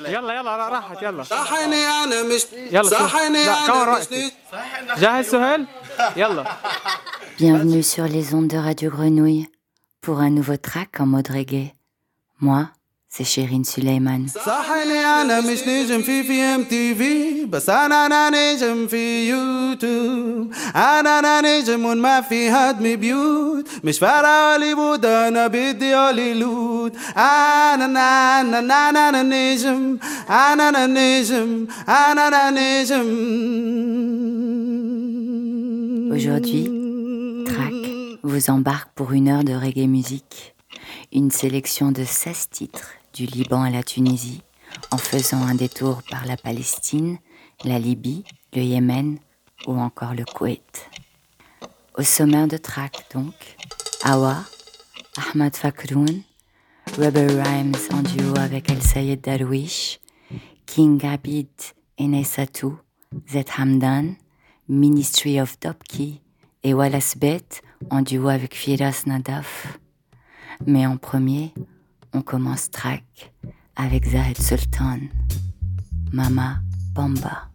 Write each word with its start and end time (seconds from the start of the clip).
يلا 0.00 0.34
يلا 0.34 0.68
راحت 0.68 1.02
يلا 1.02 1.22
صحني 1.22 1.76
انا 1.86 2.22
مش 2.22 2.42
يلا 2.52 2.82
شوف. 2.82 2.92
صحني 2.94 3.44
لا 3.44 3.58
انا 3.58 3.66
كمان 3.66 4.00
مش 4.00 4.06
رأيتي 4.12 4.32
جاهز 5.00 5.26
سهيل 5.30 5.66
يلا 6.16 6.44
Bienvenue 7.40 7.82
sur 7.82 8.06
les 8.16 8.34
ondes 8.34 8.48
de 8.48 8.58
Radio 8.58 8.90
Grenouille 8.90 9.46
pour 10.02 10.18
un 10.20 10.30
nouveau 10.30 10.56
track 10.56 11.00
en 11.00 11.06
mode 11.06 11.28
reggae. 11.28 11.72
Moi, 12.40 12.62
c'est 13.14 13.24
Chérine 13.24 13.64
Suleiman. 13.64 14.26
صحني 14.46 14.98
انا 15.04 15.40
مش 15.40 15.60
نجم 15.68 16.02
في 16.02 16.22
في 16.22 16.32
ام 16.42 16.64
تي 16.64 16.94
في 16.94 17.44
بس 17.44 17.68
انا 17.70 18.06
انا 18.06 18.30
نجم 18.30 18.86
في 18.86 19.28
يوتيوب 19.28 20.52
انا 20.76 21.18
انا 21.18 21.40
نجم 21.40 21.84
وما 21.84 22.20
في 22.20 22.50
هدم 22.50 22.96
بيوت 22.96 23.68
مش 23.84 23.98
فارقة 23.98 24.52
هوليوود 24.54 25.04
انا 25.06 25.46
بدي 25.46 25.94
هوليوود 25.94 26.96
انا 27.16 27.84
انا 27.84 28.40
انا 28.40 28.88
انا 28.88 29.08
انا 29.08 29.22
نجم 29.22 29.98
انا 30.30 30.68
انا 30.68 30.86
نجم 30.86 31.66
انا 31.88 32.28
انا 32.28 32.50
نجم 32.50 33.08
Aujourd'hui, 36.16 36.64
Track 37.50 37.74
vous 38.22 38.50
embarque 38.50 38.90
pour 38.94 39.12
une 39.12 39.28
heure 39.28 39.44
de 39.44 39.54
reggae 39.54 39.86
musique. 39.98 40.54
Une 41.12 41.30
sélection 41.30 41.90
de 41.90 42.04
16 42.04 42.48
titres 42.50 42.90
du 43.17 43.25
Liban 43.25 43.63
à 43.63 43.71
la 43.71 43.81
Tunisie, 43.81 44.43
en 44.91 44.97
faisant 44.99 45.41
un 45.41 45.55
détour 45.55 46.03
par 46.03 46.27
la 46.27 46.37
Palestine, 46.37 47.17
la 47.63 47.79
Libye, 47.79 48.23
le 48.53 48.61
Yémen 48.61 49.17
ou 49.65 49.79
encore 49.79 50.13
le 50.13 50.23
Koweït. 50.23 50.87
Au 51.97 52.03
sommaire 52.03 52.47
de 52.47 52.57
Track 52.57 53.07
donc, 53.15 53.33
Awa, 54.03 54.43
Ahmad 55.33 55.55
Fakroun, 55.55 56.21
Rebel 56.99 57.41
Rhymes 57.41 57.75
en 57.91 58.03
duo 58.03 58.37
avec 58.37 58.69
El 58.69 58.83
Sayed 58.83 59.21
Darwish, 59.21 59.99
King 60.67 61.03
Abid 61.03 61.49
et 61.97 62.07
Nessatou, 62.07 62.77
Z 63.27 63.45
Hamdan, 63.57 64.13
Ministry 64.69 65.41
of 65.41 65.59
Topki 65.59 66.21
et 66.63 66.75
Wallace 66.75 67.17
Bet 67.17 67.63
en 67.89 68.03
duo 68.03 68.27
avec 68.27 68.53
Firas 68.53 69.03
Nadaf. 69.07 69.79
Mais 70.67 70.85
en 70.85 70.97
premier, 70.97 71.53
on 72.17 72.21
commence 72.23 72.71
track 72.71 73.31
avec 73.75 74.09
Zahid 74.09 74.41
Sultan, 74.41 74.99
Mama 76.11 76.61
Bamba. 76.93 77.49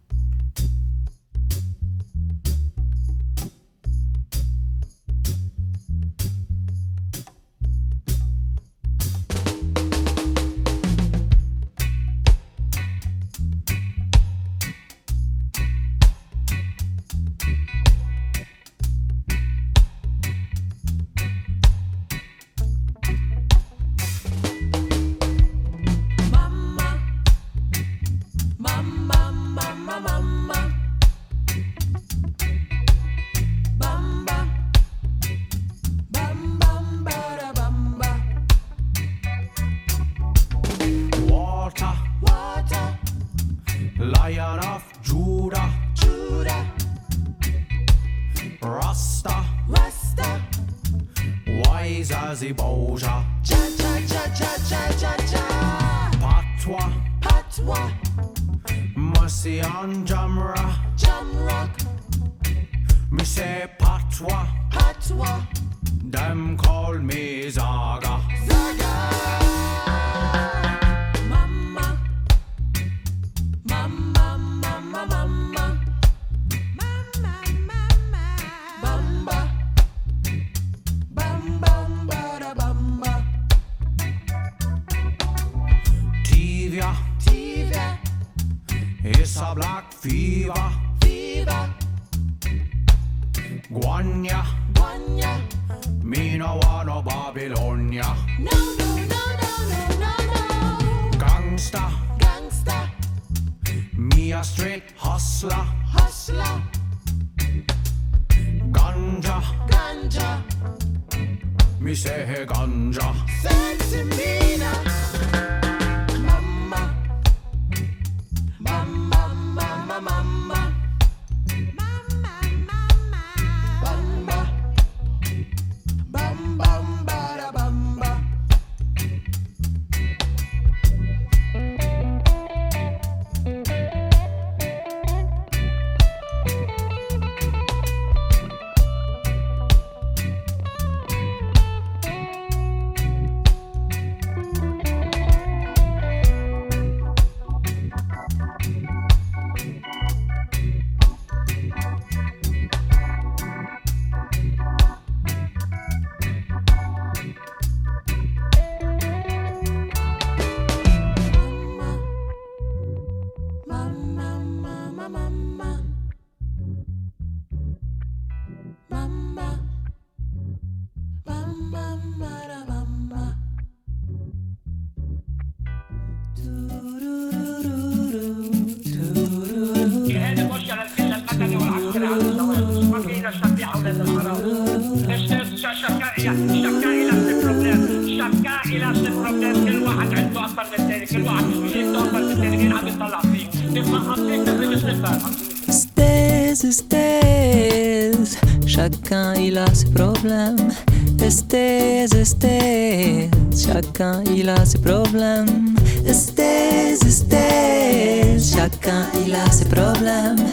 Chacun 204.03 204.23
il 204.35 204.49
a 204.49 204.65
ses 204.65 204.79
problèmes. 204.79 205.75
Stairs, 206.11 206.99
stairs, 207.09 208.39
chacun 208.39 209.05
il 209.25 209.33
a 209.33 209.49
ses 209.51 209.65
problèmes. 209.65 210.43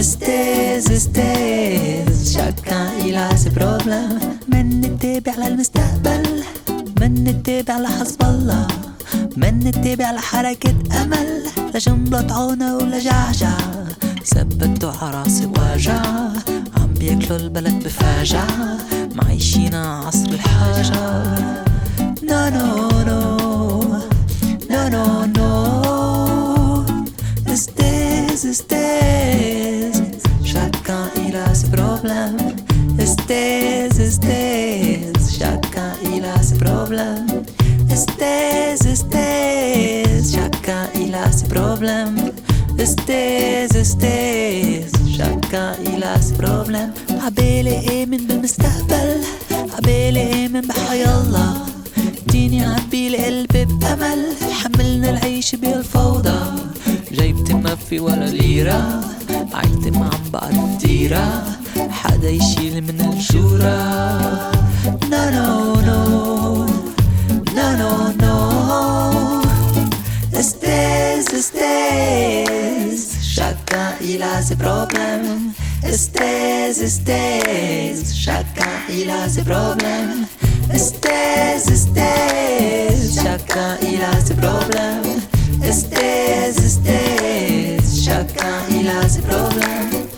Stairs, 0.00 0.82
stairs, 1.06 2.08
chacun 2.32 2.86
il 3.06 3.16
a 3.16 3.36
ses 3.36 3.50
problèmes. 3.50 4.18
من 4.48 4.80
نتابع 4.80 5.34
للمستقبل 5.36 6.42
من 7.00 7.24
نتابع 7.24 7.78
لحزب 7.78 8.22
الله 8.22 8.66
من 9.36 9.58
نتبع 9.58 10.12
لحركة 10.12 10.74
أمل 11.02 11.28
لا 11.74 11.78
جملة 11.78 12.26
بحيالله 51.18 51.66
اديني 52.28 52.64
عبيلي 52.64 53.18
قلبي 53.26 53.64
بأمل. 53.64 54.34
حملنا 54.62 55.10
العيش 55.10 55.54
بالفوضى. 55.54 56.40
جيبتي 57.12 57.54
ما 57.54 57.74
في 57.74 58.00
ولا 58.00 58.24
ليرة. 58.24 59.00
عيلتي 59.54 59.90
ما 59.90 60.04
عم 60.04 60.30
بعد 60.32 60.78
ديرة. 60.78 61.44
حدا 61.90 62.30
يشيل 62.30 62.82
من 62.82 63.00
الجورة. 63.00 63.78
No 65.10 65.22
no 65.36 65.48
No. 65.88 66.00
No 67.56 67.68
no 68.22 68.34
Estes, 70.40 71.24
estes 71.40 73.00
Chacun 73.34 73.88
il 74.00 74.22
a 74.22 74.40
ses 74.40 74.56
problèmes 74.56 75.52
Estes, 75.82 76.76
estes 76.88 78.14
Chacun 78.24 78.76
il 78.98 79.10
Estes, 80.72 81.68
estes 81.70 83.14
Chacun 83.14 83.76
il 83.82 84.02
a 84.02 84.20
ses 84.20 84.34
problèmes 84.34 85.20
Estes, 85.62 86.58
estes 86.58 88.04
Chacun 88.04 88.60
il 88.70 88.88
a 88.88 89.08
ses 89.08 89.20
problèmes 89.20 90.17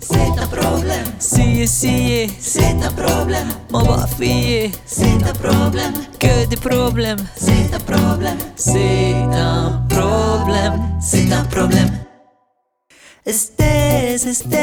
c'est 0.00 0.40
un 0.42 0.46
problème. 0.46 1.06
Si, 1.18 1.66
si, 1.66 2.26
c'est 2.40 2.76
un 2.82 2.92
problème. 2.92 3.48
Mon 3.70 3.82
va 3.84 4.06
fier, 4.06 4.70
c'est 4.86 5.22
un 5.24 5.32
problème. 5.32 5.94
Que 6.18 6.46
des 6.46 6.56
problèmes, 6.56 7.18
c'est 7.36 7.74
un 7.74 7.80
problème. 7.80 8.38
C'est 8.56 9.14
un 9.32 9.82
problème, 9.88 10.80
c'est 11.00 11.32
un 11.32 11.44
problème. 11.44 11.90
Estes, 13.24 14.24
estes, 14.24 14.56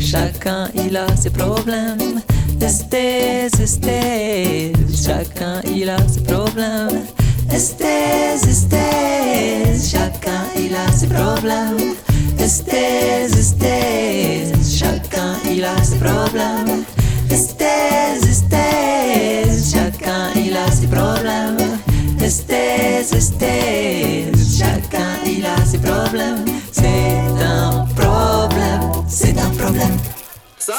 chacun 0.00 0.68
il 0.74 0.96
a 0.96 1.06
ses 1.16 1.30
problèmes. 1.30 2.20
Estes, 2.60 3.60
estes, 3.60 3.86
chacun 4.92 5.60
il 5.72 5.88
a 5.88 5.98
ses 6.08 6.22
problèmes. 6.22 7.04
Estes, 7.52 8.42
estes, 8.48 9.88
chacun 9.88 10.46
il 10.56 10.74
a 10.74 10.90
ses 10.90 11.06
problèmes. 11.06 11.94
Estes, 12.46 13.36
estes 13.36 14.78
Chacun 14.78 15.34
il 15.50 15.64
a 15.64 15.82
ses 15.82 15.96
problèmes. 15.96 16.84
Estes, 17.28 18.22
estes 18.22 19.72
Chacun 19.72 20.30
il 20.36 20.56
a 20.56 20.70
ses 20.70 20.86
problèmes. 20.86 21.80
Estes, 22.22 23.12
estes 23.12 24.58
Chacun 24.58 25.16
il 25.26 25.44
a 25.44 25.56
ses 25.66 25.78
problèmes. 25.78 26.44
C'est 26.70 27.18
un 27.42 27.84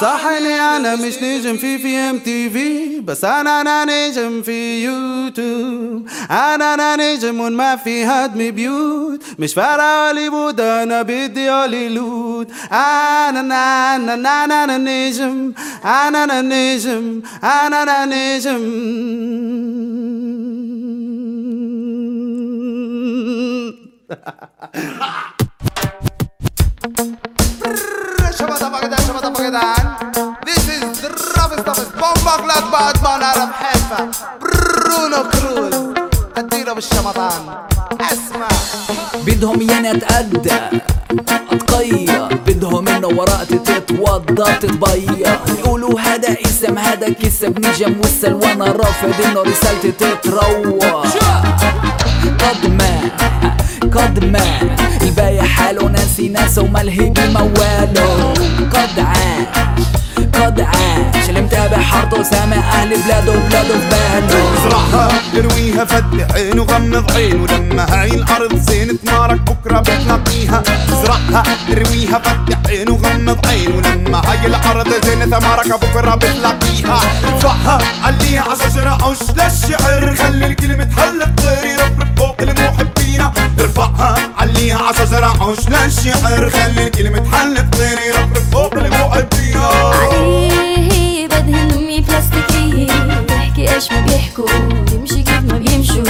صح 0.00 0.26
اني 0.26 0.60
أنا 0.60 0.96
مش 0.96 1.22
نجم 1.22 1.56
في 1.56 1.78
في 1.78 1.96
إم 1.96 2.18
تي 2.18 2.50
في 2.50 3.00
بس 3.00 3.24
أنا 3.24 3.60
أنا 3.60 3.84
نجم 3.84 4.42
في 4.42 4.84
يوتيوب. 4.84 6.08
أنا 6.30 6.74
أنا 6.74 6.96
نجم 6.96 7.40
وما 7.40 7.76
في 7.76 8.04
هدم 8.04 8.50
بيوت 8.50 9.22
مش 9.38 9.54
فارقة 9.54 10.08
هوليوود 10.08 10.60
أنا 10.60 11.02
بدي 11.02 11.50
هوليوود. 11.50 12.52
أنا 12.72 13.40
أنا 13.40 13.96
أنا 13.96 14.44
أنا 14.44 14.64
أنا 14.64 14.78
نجم. 14.78 15.52
أنا 15.84 16.24
أنا 16.24 16.42
نجم. 16.42 17.22
أنا 17.44 17.82
أنا 17.82 18.04
نجم. 18.04 18.64
Shabba 26.80 27.04
dabba 27.12 27.27
gada, 28.46 28.96
shabba 29.02 29.20
dabba 29.20 29.40
gadan. 29.46 29.84
This 30.44 30.68
is 30.68 31.00
the 31.02 31.10
roughest 31.36 31.68
us. 31.68 31.90
Bomba 31.92 32.34
clad 32.42 32.64
bad 32.72 32.96
man 33.02 33.22
out 33.22 33.38
of 33.44 33.50
Haifa. 33.60 33.98
Bruno 34.40 35.20
Cruz. 35.32 35.74
أديله 36.36 36.72
بالشمطان. 36.72 37.42
أسمع. 38.00 38.48
بدهم 39.26 39.62
يانا 39.62 39.90
أتأدى 39.90 40.60
أتقيا 41.28 42.28
بدهم 42.46 42.88
إنه 42.88 43.08
ورقتي 43.08 43.58
تتوضى 43.58 44.52
تتبيا 44.62 45.40
يقولوا 45.58 46.00
هذا 46.00 46.36
اسم 46.46 46.78
هذا 46.78 47.08
كسب 47.08 47.58
نجم 47.66 48.00
وصل 48.00 48.32
وأنا 48.32 48.64
رافض 48.64 49.14
إنه 49.24 49.42
رسالتي 49.42 49.92
تتروى 49.92 51.02
قد 52.26 52.66
ما 52.78 53.00
قد 53.96 54.24
ما 54.24 54.44
الباقي 55.02 55.42
حاله 55.42 55.88
ناسي 55.88 56.28
ناسه 56.28 56.62
وملهي 56.62 57.10
بمواله. 57.10 58.34
قد 58.72 58.98
عاش 58.98 59.46
قد 60.34 60.60
عاش 60.60 61.28
اللي 61.28 61.40
متابع 61.40 61.78
حارته 61.78 62.22
سامع 62.22 62.56
أهل 62.56 62.88
بلاده 63.02 63.32
وبلاده 63.32 63.78
في 63.78 63.88
باله 63.90 64.54
أزرعها 64.58 65.08
ارويها 65.38 65.84
فتح 65.84 66.34
عين 66.34 66.58
وغمض 66.58 67.12
عين 67.12 67.40
ولما 67.40 67.86
هاي 68.02 68.14
الأرض 68.14 68.56
زين 68.58 68.98
تمارك 69.04 69.40
بكرة 69.40 69.80
بتلاقيها 69.80 70.62
أزرعها 70.92 71.42
ارويها 71.72 72.18
فتح 72.18 72.58
عين 72.68 72.88
وغمض 72.90 73.46
عين 73.46 73.72
ولما 73.72 74.18
هاي 74.30 74.46
الأرض 74.46 74.88
زين 75.06 75.30
ثمارك 75.30 75.68
بكرة 75.84 76.14
بتلاقيها 76.14 77.00
ارفعها 77.34 77.78
عليها 78.04 78.42
عشرة 78.42 78.90
عش 79.10 79.18
للشعر 79.30 80.14
خلي 80.16 80.46
الكلمة 80.46 80.84
تحل 80.84 81.34
طير 81.36 81.64
يرفرف 81.70 82.08
فوق 82.16 82.36
المحبين. 82.40 82.98
ارفعها 83.60 84.16
عليها 84.38 84.78
عشرة 84.78 85.26
عش 85.50 85.68
للشعر 85.68 86.50
خلي 86.50 86.86
الكلمة 86.86 87.18
تحل 87.18 87.70
طير 87.70 87.98
يرفرف 88.08 88.50
فوق 88.52 88.74
المحبين. 88.74 89.37
عليه 89.62 91.26
بدهن 91.26 91.70
امي 91.78 92.00
بلاستيكية 92.00 92.92
بحكي 93.28 93.74
إيش 93.74 93.92
ما 93.92 94.00
بيحكوا. 94.00 94.46
بيمشي 94.90 95.22
كيف 95.22 95.40
ما 95.52 95.58
بيمشوا. 95.58 96.04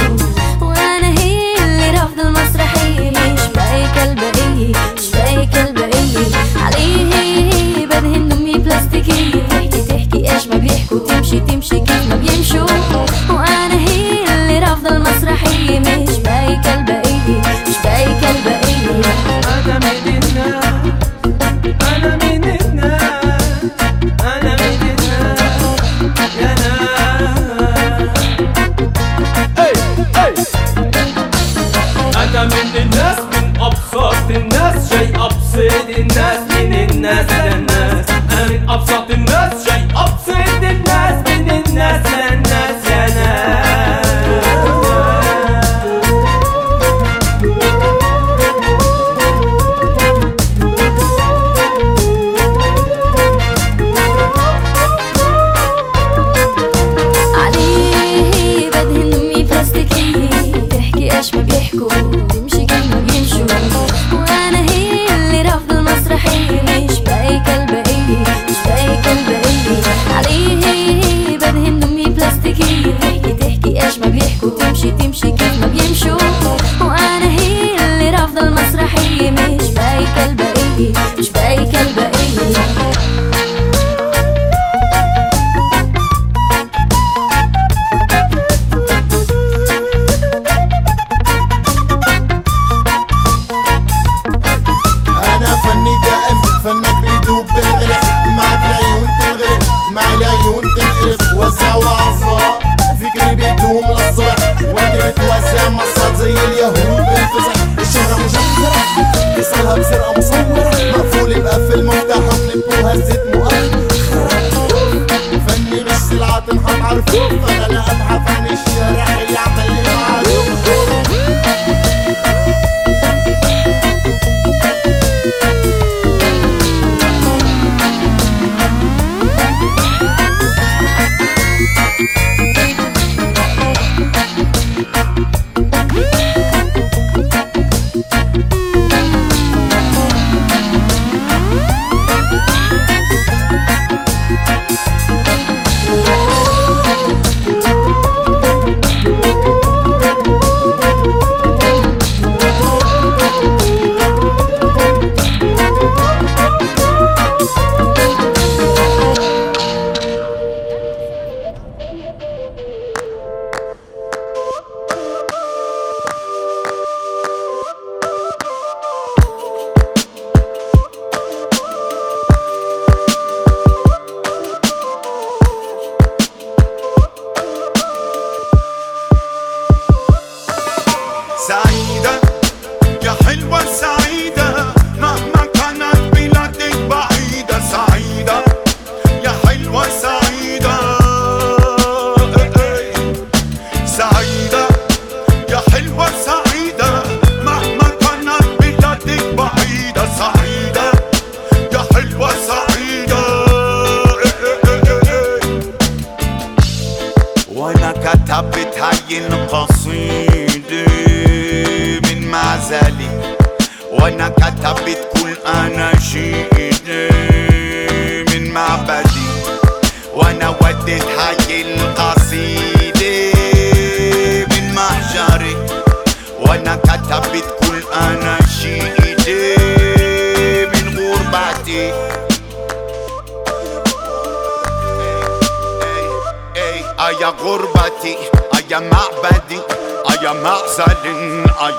وأنا 0.61 1.19
هي 1.19 1.55
اللي 1.63 1.89
رافضة 1.99 2.21
المسرحية. 2.27 3.09
مش 3.11 3.41
بايك 3.55 3.97
البقية 3.97 4.93
مش 4.97 5.11
بايك 5.13 5.55
البقية 5.57 6.27
عليه 6.65 7.85
بدهن 7.85 8.31
امي 8.31 8.53
بلاستيكية 8.57 9.41
بحكي 9.51 9.81
تحكي 9.81 10.33
إيش 10.35 10.47
ما 10.47 10.55
بيحكوا. 10.57 10.99
تمشي 10.99 11.39
تمشي 11.39 11.79
كيف 11.79 12.07
ما 12.09 12.15
بيمشوا. 12.15 12.67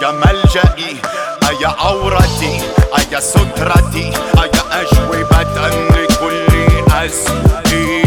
أيا 0.00 0.10
ملجئي 0.10 0.96
أيا 1.48 1.68
عورتي 1.68 2.60
أيا 2.98 3.20
سترتي 3.20 4.12
أيا 4.38 4.62
أجوبة 4.80 5.42
لكل 5.90 6.46
أسئلة. 6.92 7.99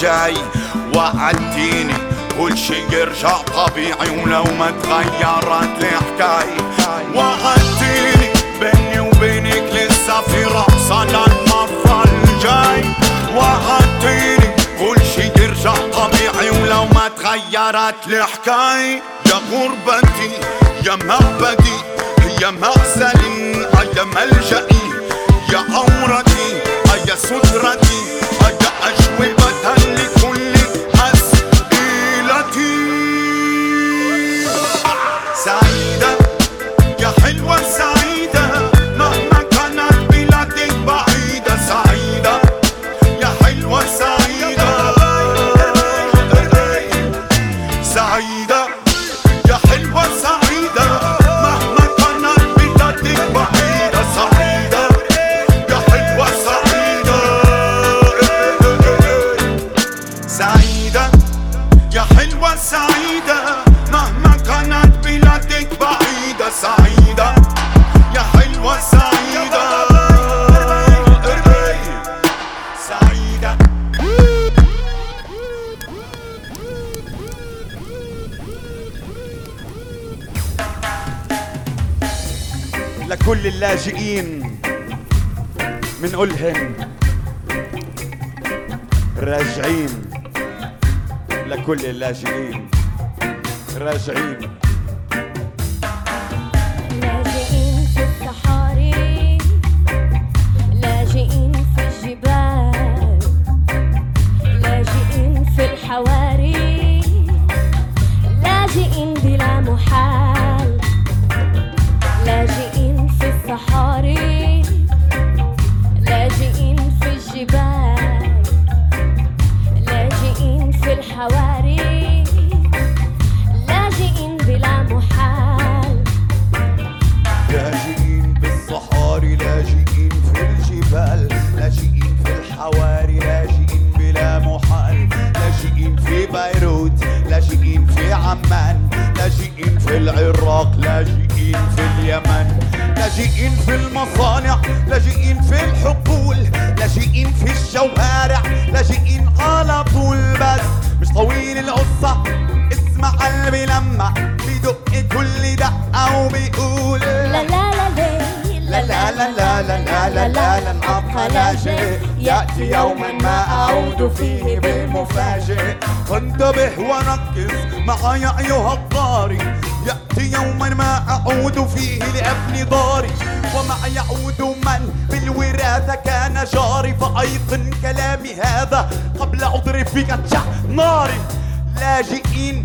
جاي 0.00 0.34
وعديني 0.94 1.94
كل 2.38 2.58
شي 2.58 2.82
يرجع 2.92 3.36
طبيعي 3.36 4.10
ولو 4.10 4.44
ما 4.44 4.70
تغيرت 4.82 5.84
الحكاية. 5.84 6.56
وعديني 7.14 8.32
بيني 8.60 9.00
وبينك 9.00 9.72
لسه 9.72 10.20
في 10.20 10.44
رقصة 10.44 11.04
للمرة 11.04 12.04
الجاي. 12.04 12.84
وعديني 13.36 14.54
كل 14.78 15.00
شي 15.14 15.42
يرجع 15.42 15.74
طبيعي 15.74 16.50
ولو 16.50 16.84
ما 16.84 17.08
تغيرت 17.16 18.06
الحكاية. 18.06 19.02
يا 19.26 19.40
غربتي 19.52 20.32
يا 20.86 20.96
مهبدي 20.96 21.78
يا 22.42 22.50
مغسلي 22.50 23.66
يا 23.96 24.04
ملجئي 24.04 24.82
يا 25.52 25.58
عورتي 25.58 26.60
يا 27.08 27.14
سترتي 27.14 28.00
يا 28.42 28.70
أجوبتي. 28.82 29.79
اللاجئين 83.60 84.58
منقولهن 86.02 86.74
راجعين 89.16 90.02
لكل 91.46 91.86
اللاجئين 91.86 92.70
راجعين. 93.76 94.59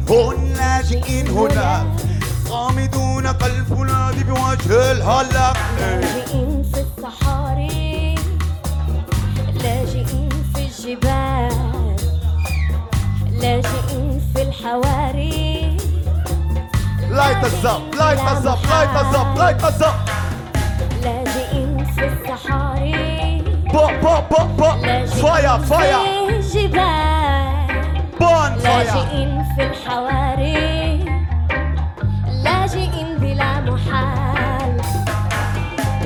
هون 0.09 0.53
لاجئين 0.53 1.27
هناك 1.27 1.87
غامضون 2.49 3.31
كالفولاذ 3.31 4.23
بوجه 4.23 4.91
الهلاك. 4.91 5.57
لاجئين 5.79 6.63
في 6.73 6.81
الصحاري 6.81 8.15
لاجئين 9.53 10.29
في 10.55 10.61
الجبال 10.65 11.95
لاجئين 13.31 14.21
في 14.35 14.41
الحواري. 14.41 15.77
لايت 17.09 17.43
الزب 17.43 17.95
لايت 17.97 18.19
الزب 18.19 18.57
لايت 18.69 18.89
الزب 19.01 19.37
لايت 19.37 19.63
الزب 19.63 19.95
لاجئين 21.03 21.85
في 21.95 22.05
الصحاري. 22.05 23.43
بو 23.73 23.87
بو 24.01 24.21
بو 24.31 24.45
بو 24.57 24.69
فاير 25.05 25.59
فاير 25.59 25.97
في 26.27 26.35
الجبال. 26.35 27.04
بون 28.19 28.51
لاجئين 28.63 29.45
في 29.55 29.63
الحواري 29.63 31.05
لاجئين 32.43 33.17
بلا 33.17 33.61
محال. 33.61 34.81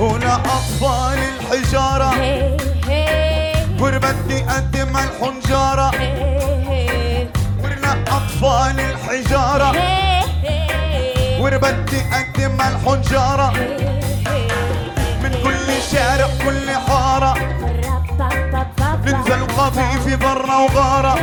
هنا 0.00 0.34
أطفال 0.34 1.18
الحجارة. 1.18 2.10
أقدم 4.50 4.96
الحنجارة 4.96 5.90
هي 5.94 7.26
ورنا 7.62 7.92
أطفال 7.92 8.80
الحجارة. 8.80 9.70
هي 10.42 11.40
وربدي 11.40 12.00
أقدم 12.12 12.60
الحنجارة 12.60 13.52
من 15.22 15.32
كل 15.44 15.68
شارع 15.92 16.28
كل 16.44 16.70
حارة. 16.88 17.34
ننزل 19.04 19.46
قفيف 19.46 20.04
برا 20.22 20.56
وغارة. 20.56 21.14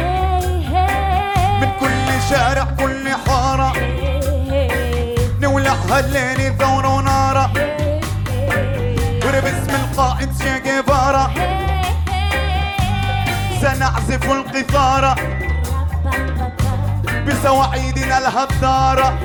كل 2.27 2.35
شارع 2.35 2.63
كل 2.63 3.09
حارة. 3.27 3.73
نولع 5.41 5.73
هالليل 5.89 6.57
ثورة 6.57 6.95
ونارة. 6.95 7.51
وباسم 9.25 9.75
القائد 9.75 10.29
شي 10.41 10.59
جيفارا 10.59 11.31
سنعزف 13.61 14.31
القيثارة 14.31 15.15
بسواعيدنا 17.27 18.17
الهدارة. 18.17 19.19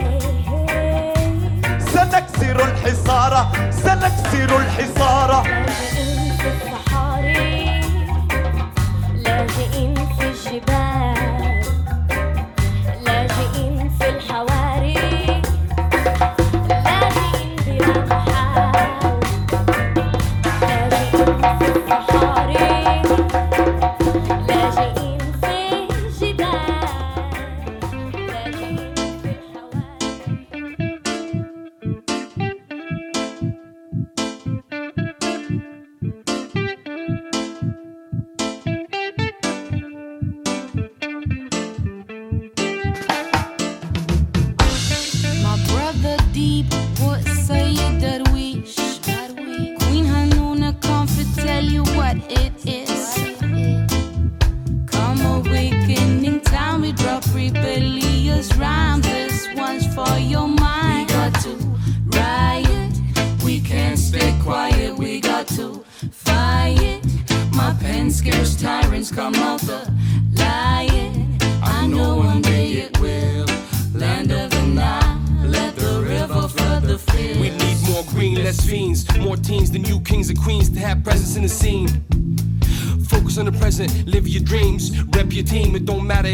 سنكسر 1.95 2.65
الحصارة. 2.65 3.53
سنكسر 3.71 4.57
الحصارة. 4.57 5.43
Thank 21.92 22.22
you. 22.22 22.32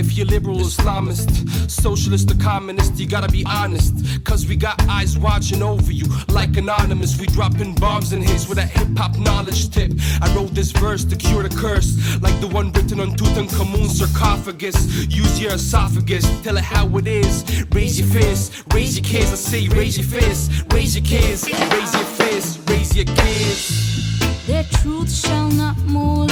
If 0.09 0.16
you're 0.16 0.27
liberal, 0.27 0.59
Islamist, 0.59 1.71
socialist, 1.71 2.31
or 2.31 2.37
communist, 2.37 2.99
you 2.99 3.07
gotta 3.07 3.31
be 3.31 3.44
honest. 3.47 3.92
Cause 4.25 4.47
we 4.47 4.57
got 4.57 4.81
eyes 4.88 5.18
watching 5.18 5.62
over 5.62 5.92
you, 5.92 6.07
like 6.29 6.57
anonymous. 6.57 7.21
We 7.21 7.27
dropping 7.27 7.75
bombs 7.75 8.12
and 8.12 8.23
hits 8.25 8.49
with 8.49 8.59
a 8.59 8.62
hip 8.62 8.88
hop 8.97 9.18
knowledge 9.18 9.68
tip. 9.71 9.92
I 10.23 10.35
wrote 10.35 10.55
this 10.55 10.71
verse 10.73 11.05
to 11.05 11.16
cure 11.16 11.42
the 11.42 11.55
curse, 11.55 11.90
like 12.23 12.40
the 12.40 12.49
one 12.49 12.73
written 12.73 13.01
on 13.01 13.16
Tutankhamun's 13.16 13.99
sarcophagus. 13.99 14.79
Use 15.09 15.40
your 15.40 15.53
esophagus, 15.53 16.25
tell 16.42 16.57
it 16.57 16.64
how 16.64 16.87
it 16.97 17.07
is. 17.07 17.44
Raise 17.73 18.01
your 18.01 18.09
fist, 18.09 18.64
raise 18.73 18.99
your 18.99 19.05
kids. 19.05 19.31
I 19.33 19.37
say 19.37 19.68
raise 19.68 19.99
your 19.99 20.07
fist, 20.07 20.73
raise 20.73 20.97
your 20.97 21.05
kids, 21.05 21.44
raise 21.44 21.94
your 21.94 22.11
fist, 22.18 22.61
raise 22.71 22.97
your 22.97 23.05
kids. 23.05 24.47
Their 24.47 24.64
truth 24.64 25.14
shall 25.14 25.51
not 25.51 25.77
mold 25.85 26.28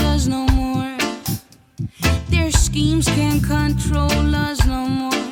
schemes 2.76 3.06
can't 3.06 3.42
control 3.42 4.34
us 4.34 4.66
no 4.66 4.86
more. 4.86 5.24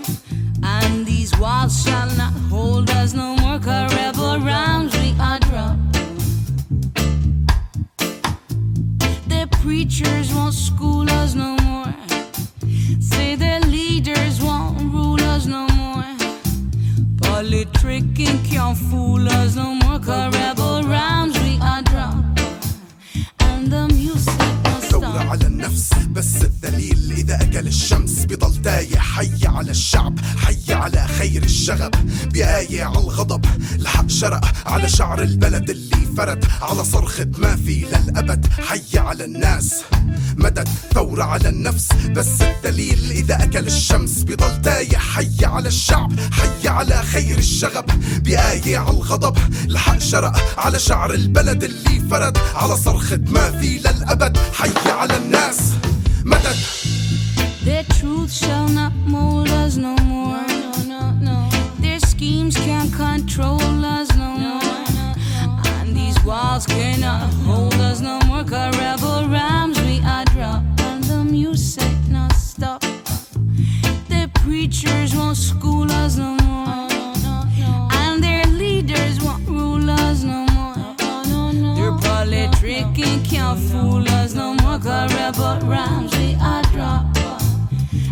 And 0.63 1.05
these 1.05 1.31
walls 1.39 1.83
shall 1.85 2.11
not 2.17 2.33
hold 2.51 2.89
us 2.89 3.13
no 3.13 3.37
more. 3.37 3.59
Rebel 3.59 4.39
rounds 4.41 4.97
we 5.03 5.15
are 5.21 5.39
dropped. 5.41 5.93
Their 9.29 9.47
preachers 9.63 10.33
won't 10.35 10.55
school 10.55 11.07
us 11.21 11.35
no 11.35 11.51
more. 11.69 11.95
Say 12.99 13.37
their 13.37 13.61
leaders 13.61 14.41
won't 14.41 14.81
rule 14.95 15.23
us 15.35 15.45
no 15.45 15.67
more. 15.81 16.09
Politicking 17.27 18.39
can't 18.51 18.79
fool 18.89 19.29
us 19.29 19.55
no 19.55 19.75
more. 19.83 19.99
rebel 20.39 20.83
rounds 20.85 21.39
we 21.41 21.59
are 21.61 21.83
dropped. 21.83 22.41
And 23.41 23.71
the 23.71 23.87
music 23.89 24.41
must 24.65 24.89
stop. 24.89 25.54
النفس 25.65 25.91
بس 26.11 26.43
الدليل 26.43 27.13
إذا 27.17 27.35
أكل 27.35 27.67
الشمس 27.67 28.25
بضل 28.25 28.63
تايه 28.63 28.99
حي 28.99 29.47
على 29.47 29.71
الشعب 29.71 30.19
حي 30.21 30.75
على 30.75 31.07
خير 31.19 31.43
الشغب. 31.43 31.91
بآية 32.33 32.85
على 32.85 32.99
الغضب 32.99 33.45
الحق 33.75 34.09
شرق 34.11 34.53
على 34.67 34.89
شعر 34.89 35.23
البلد 35.23 35.71
اللي 35.71 35.97
فرد 36.17 36.45
على 36.63 36.85
صرخة 36.85 37.27
ما 37.39 37.57
في 37.57 37.87
للأبد 37.93 38.47
حي 38.47 38.99
على 38.99 39.25
الناس. 39.25 39.75
مدد 40.37 40.69
ثورة 40.95 41.25
على 41.25 41.49
النفس 41.49 41.89
بس 42.17 42.43
الدليل 42.43 43.11
إذا 43.11 43.43
أكل 43.45 43.67
الشمس 43.67 44.23
بضل 44.23 44.63
تايه 44.63 44.97
حي 44.97 45.45
على 45.45 45.69
الشعب 45.69 46.13
حي 46.33 46.69
على 46.69 47.03
خير 47.03 47.39
الشغب. 47.39 47.85
بآية 48.23 48.79
على 48.79 48.91
الغضب 48.91 49.39
الحق 49.65 49.99
شرق 49.99 50.59
على 50.59 50.79
شعر 50.79 51.15
البلد 51.15 51.65
اللي 51.65 52.01
فرد 52.11 52.39
على 52.55 52.77
صرخة 52.77 53.21
ما 53.27 53.61
في 53.61 53.79
للأبد 53.79 54.39
حي 54.53 54.91
على 54.91 55.17
الناس. 55.17 55.54
us. 55.61 55.77
Their 57.65 57.85
truth 57.85 58.33
shall 58.33 58.69
not 58.69 58.95
mold 59.07 59.49
us 59.49 59.77
no 59.77 59.97
more. 60.05 60.47
No, 60.47 60.73
no, 60.87 61.13
no, 61.21 61.49
Their 61.79 62.01
schemes 62.01 62.57
can't 62.57 62.93
control 62.93 63.61
us 63.85 64.09
no, 64.17 64.37
more. 64.37 64.85
And 65.81 65.97
these 65.97 66.23
walls 66.25 66.67
cannot 66.67 67.33
hold 67.47 67.75
us 67.75 68.01
no 68.01 68.19
more. 68.27 68.45
Cause 68.45 68.77
rebel 68.79 69.29
rhymes 69.29 69.81
we 69.81 70.01
are 70.05 70.25
drop 70.27 70.63
and 70.81 71.05
the 71.05 71.25
music 71.25 71.93
not 72.09 72.33
stop. 72.33 72.83
Their 74.09 74.29
preachers 74.29 75.15
won't 75.15 75.37
school 75.37 75.91
us 75.91 76.17
no 76.17 76.31
more. 76.31 76.44
Politicking 82.95 83.25
can't 83.29 83.59
fool 83.59 84.09
us 84.09 84.35
no 84.35 84.55
more. 84.55 84.79
Cause 84.79 85.37
but 85.37 85.63
rhymes 85.65 86.17
we 86.17 86.37
are 86.41 86.63
drop. 86.73 87.05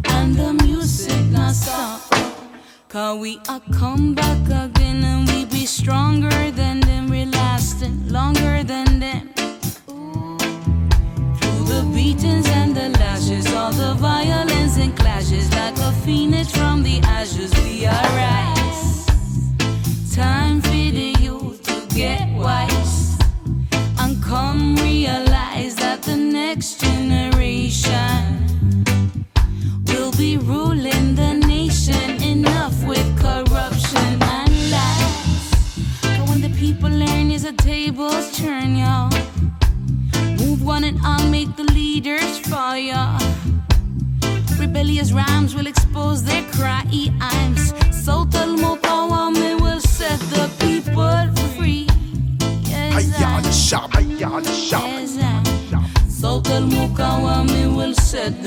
And 0.06 0.34
the 0.34 0.52
music 0.64 1.24
not 1.26 1.54
stop. 1.54 2.00
Cause 2.88 3.18
we 3.18 3.40
are 3.48 3.60
come 3.72 4.14
back 4.14 4.44
again 4.46 5.02
and 5.04 5.28
we 5.28 5.44
be 5.46 5.66
stronger 5.66 6.50
than 6.50 6.80
them. 6.80 7.08
We're 7.08 7.26
lasting 7.26 8.08
longer 8.08 8.62
than 8.64 8.98
them. 8.98 9.30
Through 11.38 11.64
the 11.64 11.90
beatings 11.94 12.48
and 12.48 12.74
the 12.74 12.90
lashes, 12.98 13.52
all 13.52 13.72
the 13.72 13.94
violence 13.94 14.76
and 14.78 14.96
clashes, 14.96 15.50
like 15.54 15.78
a 15.78 15.92
phoenix 16.04 16.50
from 16.52 16.82
the 16.82 17.00
ashes, 17.00 17.52
we 17.64 17.86
arise. 17.86 19.06
Time 20.14 20.60
come 24.32 24.74
realize 24.76 25.74
that 25.74 26.00
the 26.00 26.16
next 26.16 26.80
generation 26.80 28.16
will 29.88 30.12
be 30.12 30.38
ruling 30.38 31.14
the 31.14 31.34
nation. 31.56 32.06
Enough 32.34 32.76
with 32.90 33.08
corruption 33.24 34.08
and 34.36 34.52
lies. 34.74 35.44
But 36.16 36.24
when 36.30 36.40
the 36.40 36.52
people 36.64 36.88
learn, 36.88 37.30
is 37.30 37.42
the 37.42 37.52
tables 37.52 38.24
turn, 38.38 38.70
y'all. 38.82 39.12
Move 40.40 40.64
one 40.64 40.84
and 40.84 40.98
I'll 41.04 41.28
make 41.28 41.50
the 41.60 41.68
leaders 41.80 42.38
fall, 42.48 42.78
y'all. 42.78 43.20
Rebellious 44.58 45.12
rhymes 45.12 45.54
will 45.54 45.66
expose 45.66 46.24
their 46.24 46.44
cry. 46.56 46.84
I'm 47.20 47.54
so 48.06 48.24
tell 48.30 48.52
will 49.62 49.80
set 49.80 50.20
the 50.36 50.44
people 50.64 51.20
free. 51.56 51.91
حي 52.94 53.24
على 53.24 53.48
الشعب 53.48 53.90
حي 53.94 54.24
على 54.24 54.48
الشعب. 54.48 54.82
صوت 56.20 56.50
المقاومة 56.50 57.76
will 57.76 57.96
set 58.00 58.46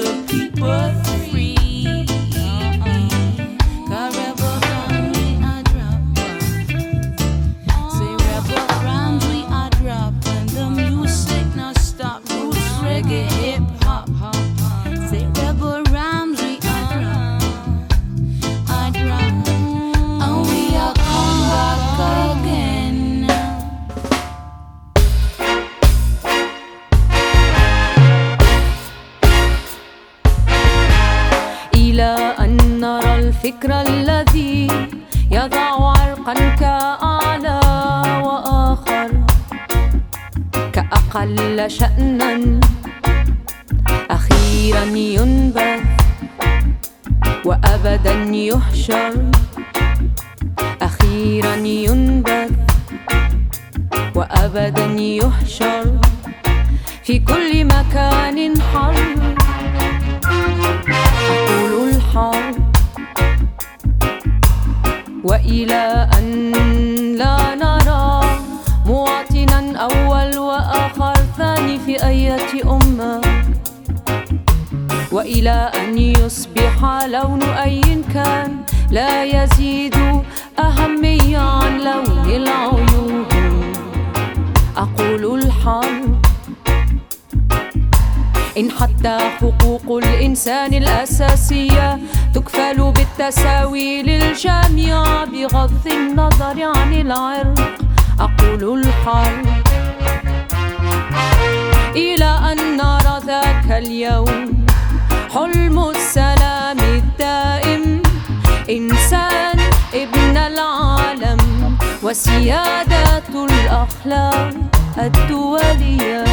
الأخلاق 114.06 114.54
الدولية. 114.98 116.26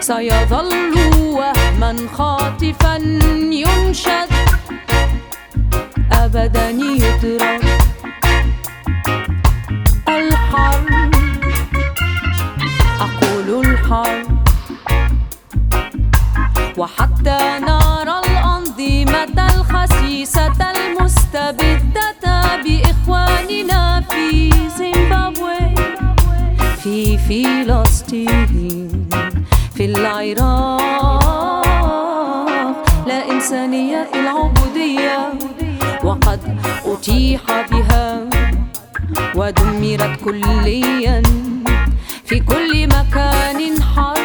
سيظل 0.00 0.72
وهما 1.20 1.96
خاطفا 2.16 2.96
ينشد. 3.64 4.30
أبدا 6.12 6.70
يدرك 6.70 7.64
الحرب. 10.08 11.10
أقول 13.00 13.66
الحرب. 13.66 14.26
وحتى 16.78 17.40
نرى 17.60 18.16
الأنظمة 18.24 19.36
الخسيسة 19.56 20.69
في 26.82 27.18
فلسطين 27.18 29.08
في 29.74 29.84
العراق. 29.84 30.80
لا 33.06 33.30
إنسانية 33.30 34.08
العبودية 34.14 35.32
وقد 36.04 36.40
أتيح 36.84 37.42
بها 37.70 38.24
ودمرت 39.36 40.20
كليا 40.24 41.22
في 42.24 42.40
كل 42.40 42.86
مكان 42.86 43.82
حرب. 43.82 44.19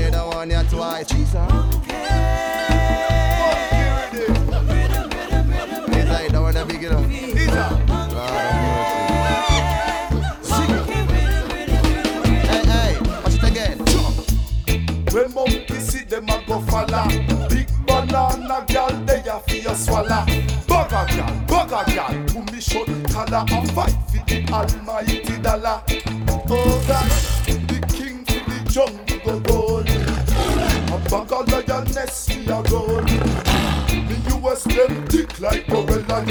you 0.00 0.10
don't 0.10 0.34
want 0.34 0.50
you 0.50 0.62
twice. 0.70 1.06
Jesus. 1.06 1.34
Okay. 1.34 2.30
The 6.30 6.40
one 6.40 6.56
a. 6.56 7.80
When 15.12 15.34
monkey 15.34 15.80
see 15.80 16.04
them 16.04 16.28
a 16.28 16.40
go 16.46 16.60
falla 16.60 17.04
Big 17.48 17.66
banana 17.84 18.64
girl, 18.68 18.90
they 19.04 19.22
a 19.28 19.40
fear 19.40 19.74
swalla 19.74 20.24
Bugger 20.68 21.04
girl, 21.16 21.66
bugger 21.66 21.84
girl, 21.94 22.26
Pull 22.28 22.54
me 22.54 22.60
short 22.60 22.86
collar 23.10 23.44
and 23.50 23.70
fight 23.72 23.96
for 24.08 24.24
the 24.26 24.46
almighty 24.52 25.38
dollar 25.42 25.82
Oh 26.48 26.84
God 26.86 27.09
The 32.62 34.16
US 34.36 34.64
thick 34.64 35.40
like 35.40 35.66
You 35.66 35.74
come 35.76 36.26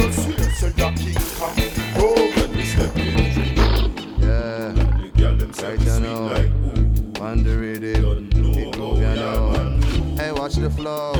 the 5.37 5.99
know. 5.99 6.29
Under 7.19 7.63
it. 7.63 7.83
Hey, 10.19 10.31
watch 10.31 10.55
the 10.55 10.69
flow. 10.69 11.13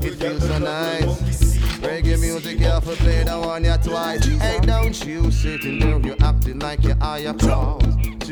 It 0.00 0.14
feels 0.14 0.42
so 0.46 0.58
nice. 0.58 1.58
Reggae 1.80 2.18
music, 2.20 2.58
you 2.60 2.66
have 2.66 2.84
to 2.84 2.94
play 2.96 3.24
that 3.24 3.36
one 3.36 3.64
yeah 3.64 3.76
twice. 3.76 4.24
Hey, 4.24 4.60
don't 4.60 5.04
you 5.04 5.30
sitting 5.32 5.80
there, 5.80 5.98
you 5.98 6.16
acting 6.22 6.60
like 6.60 6.84
you 6.84 6.94
are 7.00 7.18
your 7.18 7.34
proud. 7.34 7.83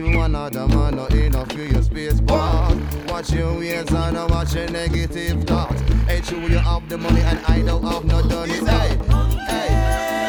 To 0.03 0.21
another 0.21 0.67
man, 0.67 0.97
no 0.97 1.07
enough 1.07 1.53
for 1.53 1.63
your 1.63 1.81
space 1.81 2.21
bar. 2.21 2.75
Watch 3.07 3.33
your 3.33 3.57
ways 3.57 3.89
and 3.93 4.17
uh, 4.17 4.27
watch 4.29 4.53
your 4.53 4.69
negative 4.69 5.45
thoughts. 5.45 5.81
Hey, 6.09 6.21
true, 6.21 6.41
you 6.41 6.59
have 6.59 6.89
the 6.89 6.99
money 6.99 7.21
and 7.21 7.39
I 7.47 7.63
don't 7.63 7.85
have 7.85 8.05
no 8.05 8.21
done. 8.21 8.49
Hey, 8.49 8.99
hey. 9.47 10.22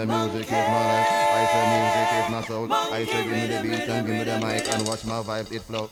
Say 0.00 0.06
music 0.06 0.46
is 0.46 0.50
my 0.50 0.84
life. 0.92 1.06
I 1.10 1.44
say 1.52 1.64
music 1.76 2.08
is 2.18 2.30
my 2.30 2.42
soul. 2.42 2.72
I 2.72 3.04
say 3.04 3.22
give 3.24 3.32
me 3.32 3.46
the 3.46 3.62
beat 3.62 3.88
and 3.88 4.06
give 4.06 4.16
me 4.16 4.24
the 4.24 4.38
mic 4.38 4.74
And 4.74 4.86
watch 4.86 5.04
my 5.04 5.22
vibe 5.22 5.52
it 5.52 5.62
flow 5.62 5.90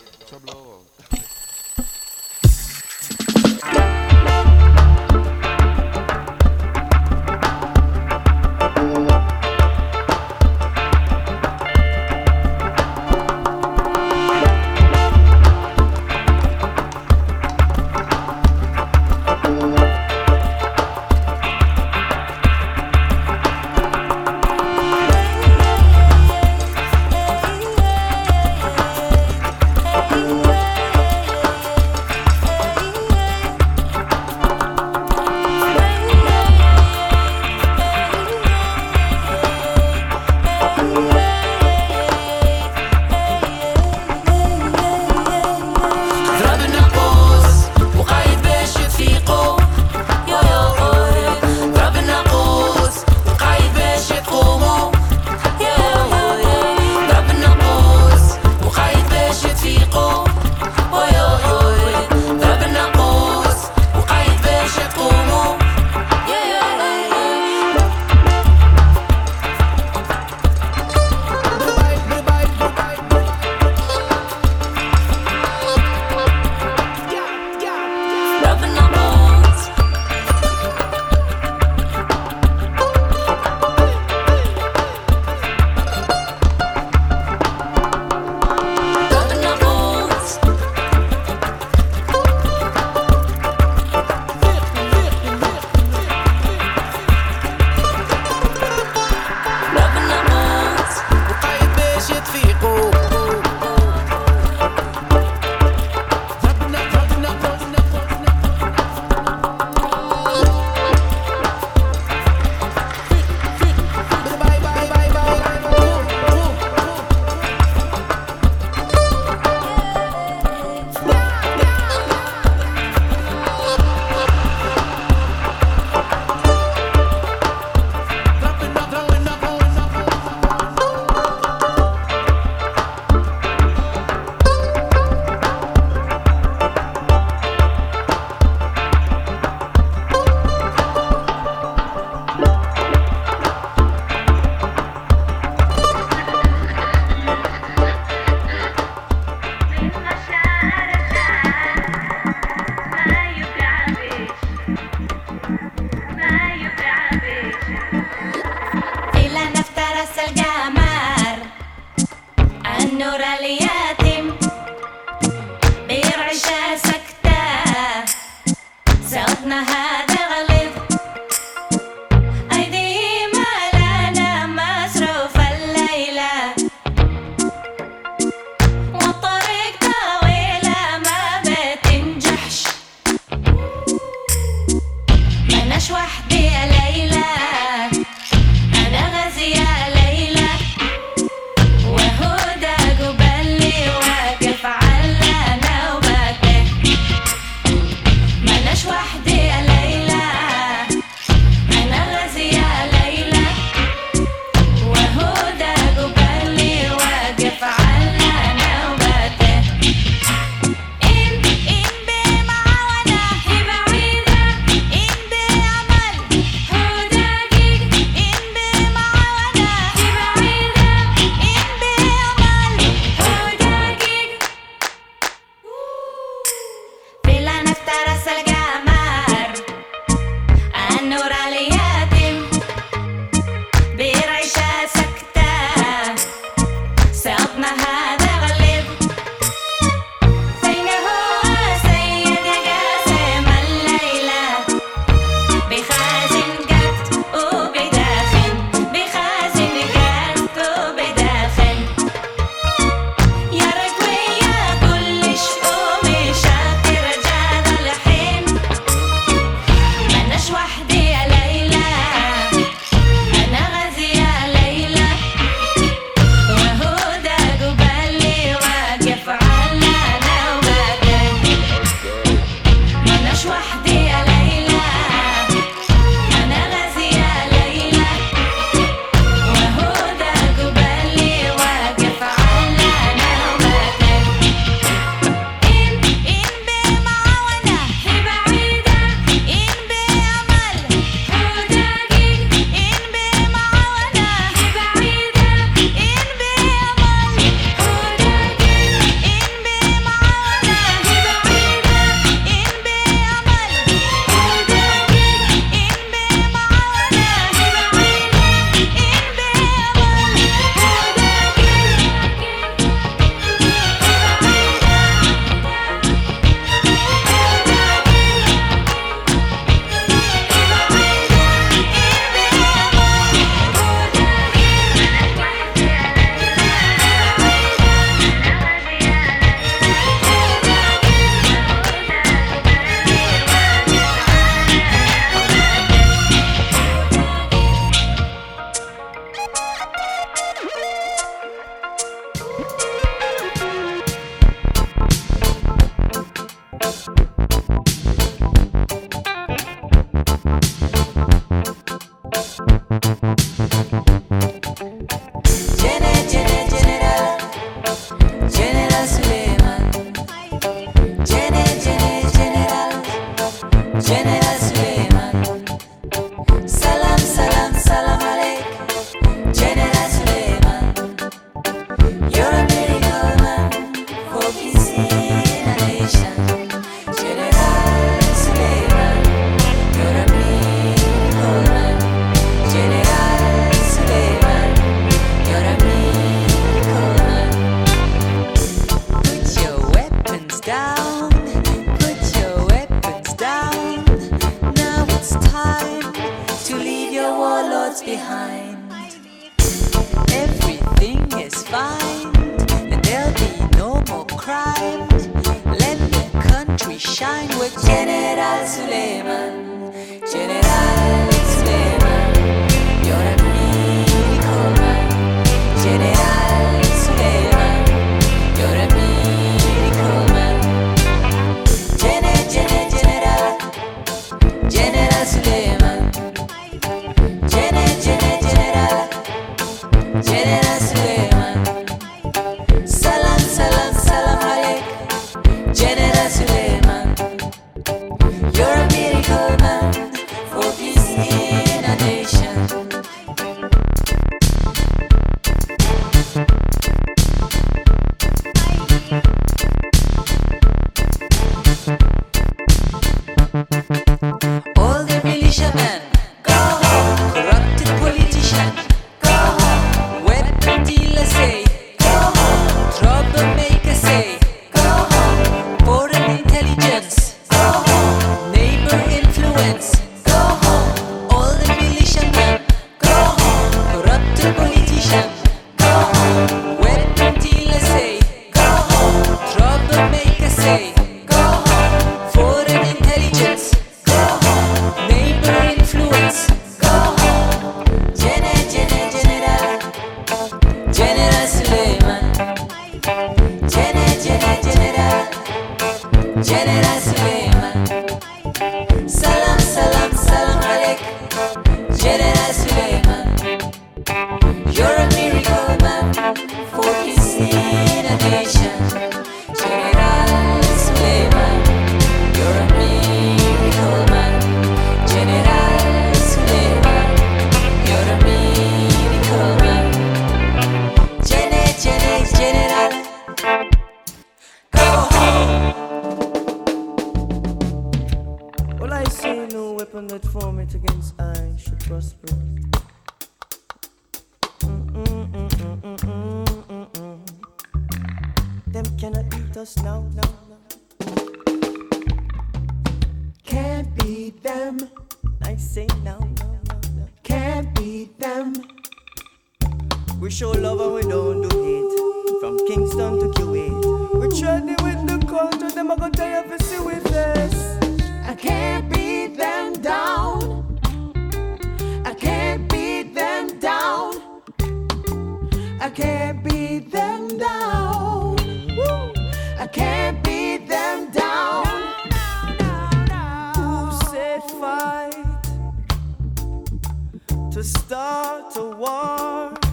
war 578.29 578.43
to 578.53 578.63
war. 578.77 579.68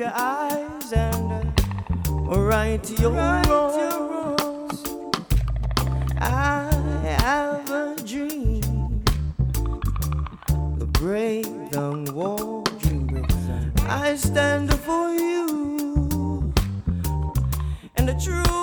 your 0.00 0.12
eyes 0.14 0.92
and 0.94 1.60
uh, 2.08 2.40
right 2.40 2.98
your 2.98 3.10
right 3.10 3.46
wrongs. 3.46 4.82
I 6.18 6.70
have 7.04 7.70
a 7.70 7.96
dream. 8.02 9.04
The 10.78 10.86
brave 10.86 11.46
young 11.72 12.06
wall. 12.14 12.64
I 13.82 14.14
stand 14.16 14.72
for 14.72 15.12
you 15.12 16.54
and 17.96 18.08
the 18.08 18.14
truth. 18.14 18.59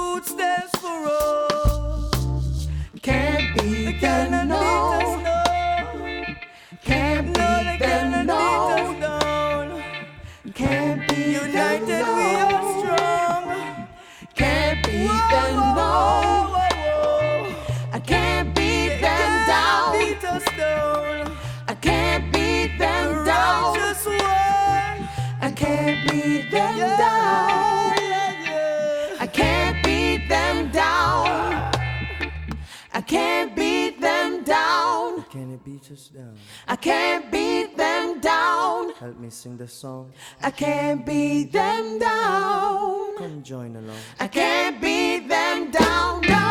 us 35.91 36.07
down. 36.09 36.35
I 36.67 36.75
can't 36.75 37.31
beat 37.31 37.77
them 37.77 38.19
down. 38.19 38.93
Help 38.93 39.17
me 39.19 39.29
sing 39.29 39.57
the 39.57 39.67
song. 39.67 40.11
I 40.41 40.51
can't 40.51 41.05
beat 41.05 41.51
them 41.51 41.99
down. 41.99 43.17
Come 43.17 43.43
join 43.43 43.75
along. 43.75 43.97
I 44.19 44.27
can't 44.27 44.81
beat 44.81 45.27
them 45.27 45.71
down. 45.71 46.21
down. 46.21 46.46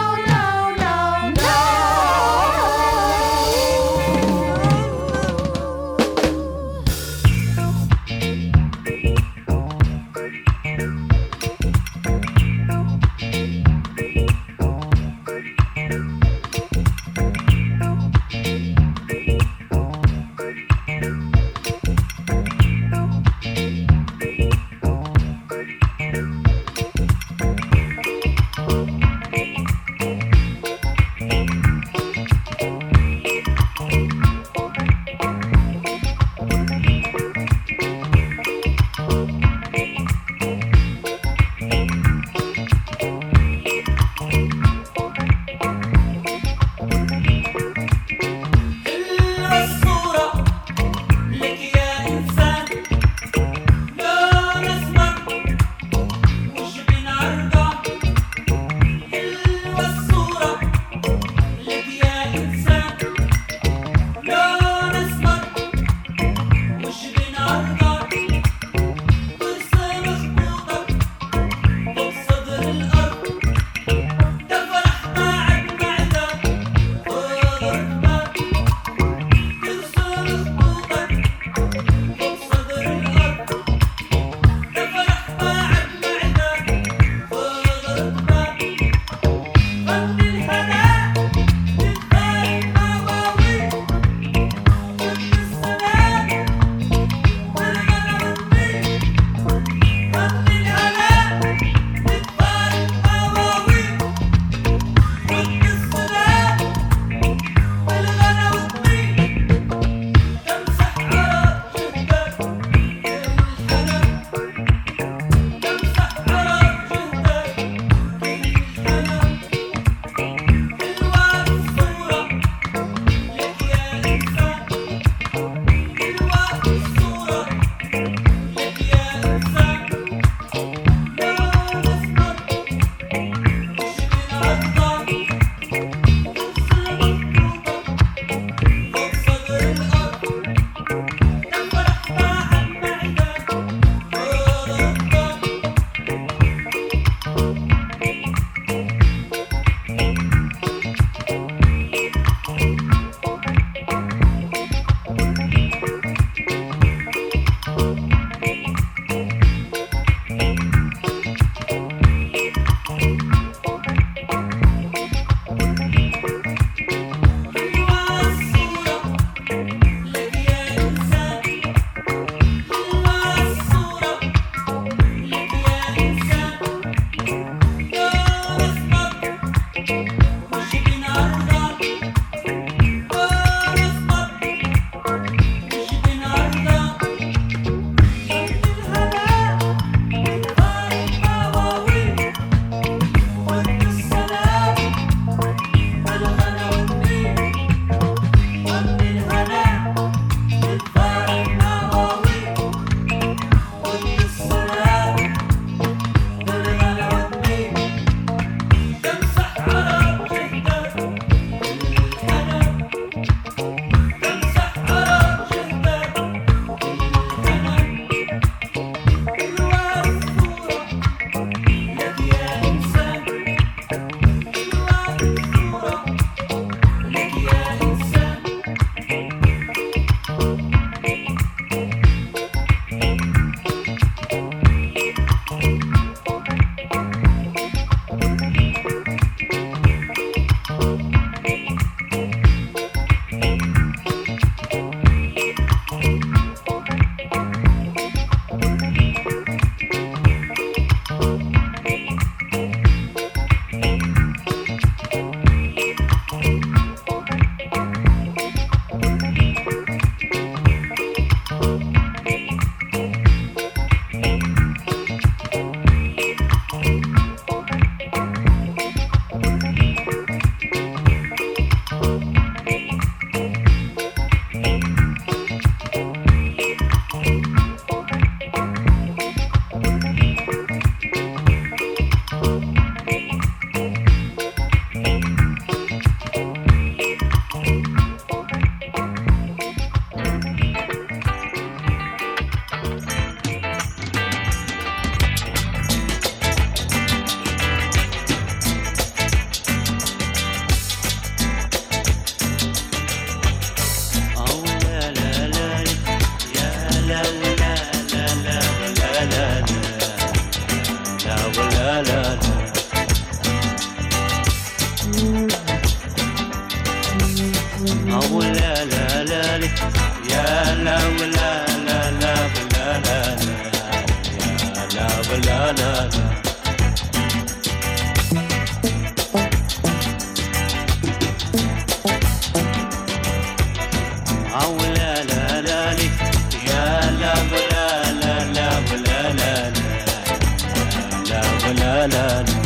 لا 341.72 342.06
لا 342.06 342.42
لا. 342.42 342.65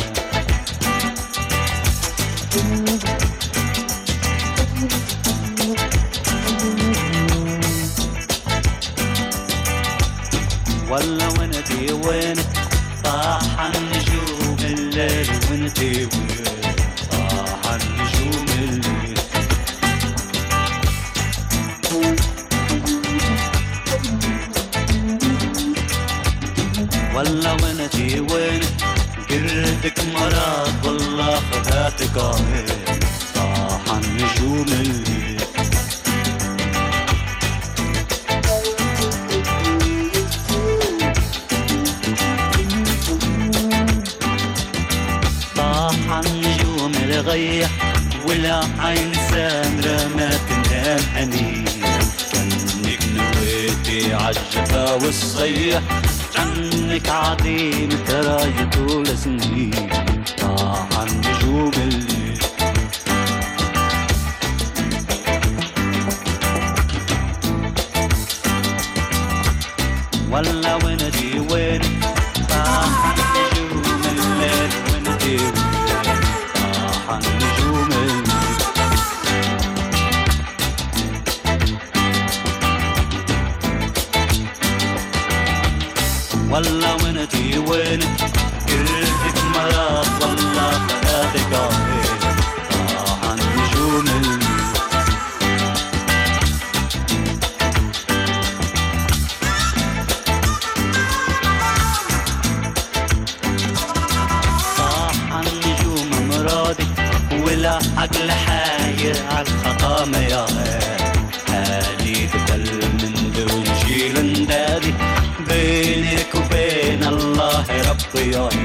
wheel 118.21 118.60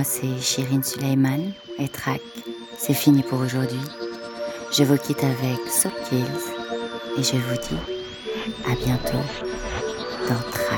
moi, 0.00 0.04
c'est 0.04 0.40
Shirin 0.40 0.82
Suleiman 0.82 1.52
et 1.78 1.88
Track. 1.88 2.22
C'est 2.78 2.94
fini 2.94 3.22
pour 3.22 3.38
aujourd'hui. 3.38 3.80
Je 4.72 4.82
vous 4.82 4.96
quitte 4.96 5.22
avec 5.22 5.58
Soap 5.68 5.92
Kills 6.08 6.24
et 7.18 7.22
je 7.22 7.36
vous 7.36 7.56
dis 7.68 7.78
à 8.66 8.74
bientôt 8.76 9.18
dans 10.26 10.50
Track. 10.52 10.70